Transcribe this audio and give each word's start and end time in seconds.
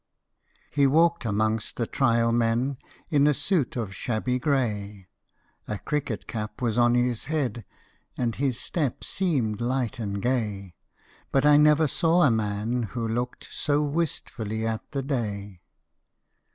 He 0.71 0.87
walked 0.87 1.25
amongst 1.25 1.75
the 1.75 1.85
Trial 1.85 2.31
Men 2.31 2.77
In 3.11 3.27
a 3.27 3.35
suit 3.35 3.75
of 3.75 3.93
shabby 3.95 4.39
grey; 4.39 5.05
A 5.67 5.77
cricket 5.77 6.25
cap 6.27 6.59
was 6.59 6.75
on 6.75 6.95
his 6.95 7.25
head, 7.25 7.63
And 8.17 8.33
his 8.33 8.59
step 8.59 9.03
seemed 9.03 9.61
light 9.61 9.99
and 9.99 10.19
gay; 10.19 10.73
But 11.31 11.45
I 11.45 11.57
never 11.57 11.85
saw 11.85 12.23
a 12.23 12.31
man 12.31 12.81
who 12.97 13.07
looked 13.07 13.49
So 13.53 13.83
wistfully 13.83 14.65
at 14.65 14.91
the 14.91 15.03
day. 15.03 15.61